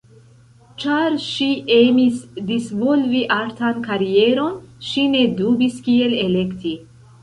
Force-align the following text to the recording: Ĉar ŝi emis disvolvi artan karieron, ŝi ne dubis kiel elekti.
Ĉar 0.83 1.17
ŝi 1.25 1.49
emis 1.75 2.17
disvolvi 2.49 3.23
artan 3.39 3.87
karieron, 3.91 4.61
ŝi 4.91 5.09
ne 5.17 5.25
dubis 5.41 5.83
kiel 5.89 6.23
elekti. 6.29 6.79